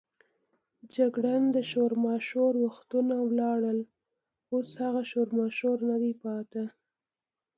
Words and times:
جګړن: 0.95 1.43
د 1.55 1.57
شورماشور 1.71 2.53
وختونه 2.65 3.15
ولاړل، 3.27 3.79
اوس 4.53 4.69
هغه 4.83 5.01
شورماشور 5.11 5.77
نه 5.89 5.97
دی 6.01 6.13
پاتې. 6.23 6.63